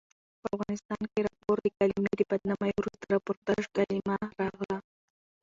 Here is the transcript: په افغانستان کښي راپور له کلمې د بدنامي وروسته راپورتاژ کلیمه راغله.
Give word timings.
په 0.41 0.47
افغانستان 0.55 1.01
کښي 1.07 1.21
راپور 1.27 1.57
له 1.65 1.69
کلمې 1.79 2.11
د 2.15 2.21
بدنامي 2.31 2.71
وروسته 2.77 3.05
راپورتاژ 3.15 3.63
کلیمه 3.77 4.17
راغله. 4.39 4.77